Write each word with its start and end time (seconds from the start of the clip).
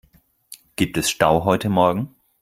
Gibt 0.77 0.97
es 0.97 1.11
Stau 1.11 1.43
heute 1.45 1.69
morgen? 1.69 2.15